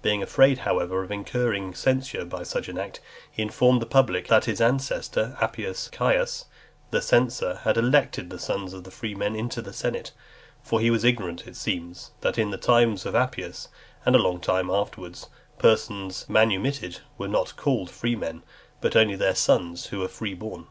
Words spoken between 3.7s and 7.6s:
the public, that his ancestor Appius Caecus, the censor,